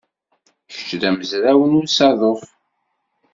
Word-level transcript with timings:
Kečč 0.71 0.89
d 1.01 1.03
amezraw 1.09 1.59
n 1.65 1.79
usaḍuf? 1.81 2.43